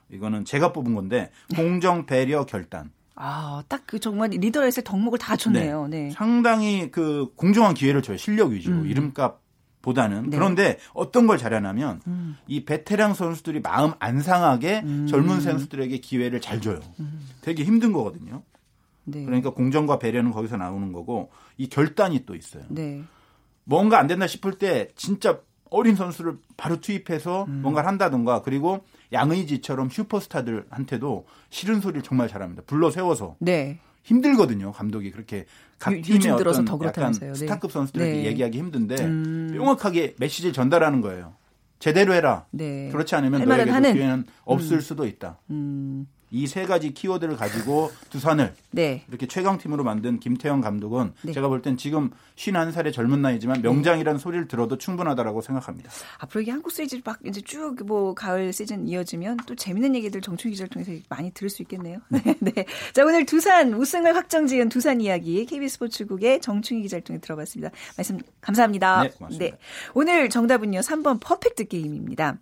[0.07, 0.17] 네.
[0.17, 2.91] 이거는 제가 뽑은 건데 공정 배려 결단.
[3.15, 5.87] 아, 딱 그 정말 리더에서 덕목을 다 줬네요.
[5.87, 6.05] 네.
[6.05, 6.11] 네.
[6.11, 8.17] 상당히 그 공정한 기회를 줘요.
[8.17, 8.77] 실력 위주로.
[8.77, 8.87] 음.
[8.87, 9.41] 이름값
[9.81, 10.37] 보다는 네.
[10.37, 12.35] 그런데 어떤 걸 잘하냐면 음.
[12.47, 15.05] 이 베테랑 선수들이 마음 안 상하게 음.
[15.07, 16.79] 젊은 선수들에게 기회를 잘 줘요.
[16.99, 17.21] 음.
[17.41, 18.41] 되게 힘든 거거든요.
[19.03, 19.23] 네.
[19.23, 22.63] 그러니까 공정과 배려는 거기서 나오는 거고 이 결단이 또 있어요.
[22.69, 23.03] 네.
[23.63, 25.39] 뭔가 안 된다 싶을 때 진짜
[25.69, 27.61] 어린 선수를 바로 투입해서 음.
[27.61, 32.63] 뭔가를 한다던가 그리고 양의지처럼 슈퍼스타들한테도 싫은 소리를 정말 잘합니다.
[32.65, 33.35] 불러 세워서.
[33.39, 33.79] 네.
[34.03, 34.71] 힘들거든요.
[34.71, 35.45] 감독이 그렇게
[35.79, 37.33] 각 팀의 어떤 약간 네.
[37.33, 38.25] 스타급 선수들에게 네.
[38.25, 39.49] 얘기하기 힘든데 음.
[39.53, 41.33] 명확하게 메시지를 전달하는 거예요.
[41.79, 42.45] 제대로 해라.
[42.51, 42.89] 네.
[42.91, 44.81] 그렇지 않으면 너에게도 기회는 없을 음.
[44.81, 45.39] 수도 있다.
[45.49, 46.07] 음.
[46.35, 49.03] 이 세 가지 키워드를 가지고 두산을 네.
[49.07, 51.31] 이렇게 최강팀으로 만든 김태형 감독은 네.
[51.31, 54.21] 제가 볼 땐 지금 51살의 젊은 나이지만 명장이라는 네.
[54.21, 55.89] 소리를 들어도 충분하다라고 생각합니다.
[56.19, 60.51] 앞으로 이게 한국 시리즈 막 이제 쭉 뭐 가을 시즌 이어지면 또 재밌는 얘기들 정충
[60.51, 61.99] 기자를 통해서 많이 들을 수 있겠네요.
[62.09, 62.21] 네.
[62.39, 62.65] 네.
[62.93, 67.71] 자, 오늘 두산 우승을 확정 지은 두산 이야기 KBS 스포츠국의 정충희 기자를 통해 들어봤습니다.
[67.97, 69.03] 말씀 감사합니다.
[69.03, 69.55] 네, 고맙습니다.
[69.55, 69.61] 네.
[69.93, 70.79] 오늘 정답은요.
[70.79, 72.37] 3번 퍼펙트 게임입니다.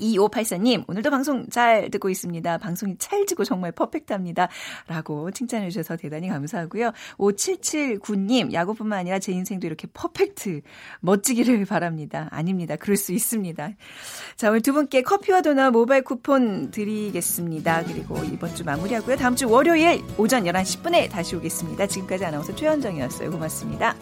[0.00, 2.58] 2584님, 오늘도 방송 잘 듣고 있습니다.
[2.58, 4.48] 방송이 찰지고 정말 퍼펙트합니다.
[4.86, 6.92] 라고 칭찬해 주셔서 대단히 감사하고요.
[7.18, 10.60] 5779님, 야구뿐만 아니라 제 인생도 이렇게 퍼펙트,
[11.00, 12.28] 멋지기를 바랍니다.
[12.30, 12.76] 아닙니다.
[12.76, 13.70] 그럴 수 있습니다.
[14.36, 17.84] 자, 오늘 두 분께 커피와 도넛 모바일 쿠폰 드리겠습니다.
[17.84, 19.16] 그리고 이번 주 마무리하고요.
[19.16, 21.86] 다음 주 월요일 오전 11시 10분에 다시 오겠습니다.
[21.86, 23.30] 지금까지 아나운서 최현정이었어요.
[23.30, 23.94] 고맙습니다.